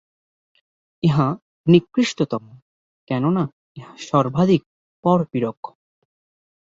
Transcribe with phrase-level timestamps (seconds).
[1.03, 1.27] ইহা
[1.67, 2.43] নিকৃষ্টতম,
[3.07, 3.43] কেন-না
[3.77, 4.61] ইহা সর্বাধিক
[5.03, 5.59] পরপীড়ক।